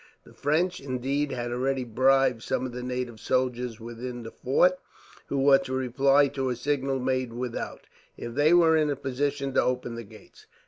The 0.23 0.33
French, 0.33 0.79
indeed, 0.79 1.31
had 1.31 1.51
already 1.51 1.83
bribed 1.83 2.41
some 2.41 2.65
of 2.65 2.71
the 2.71 2.81
native 2.81 3.19
soldiers 3.19 3.79
within 3.79 4.23
the 4.23 4.31
fort; 4.31 4.79
who 5.27 5.37
were 5.37 5.59
to 5.59 5.73
reply 5.73 6.27
to 6.29 6.49
a 6.49 6.55
signal 6.55 6.97
made 6.99 7.33
without, 7.33 7.85
if 8.17 8.33
they 8.33 8.51
were 8.51 8.75
in 8.75 8.89
a 8.89 8.95
position 8.95 9.53
to 9.53 9.61
open 9.61 9.93
the 9.93 10.03
gates. 10.03 10.47